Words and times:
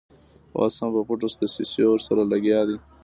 اوس 0.57 0.75
هم 0.81 0.89
په 0.95 1.01
پټو 1.07 1.27
دسیسو 1.39 1.83
ورسره 1.91 2.21
لګیا 2.31 2.59
دي. 2.67 2.77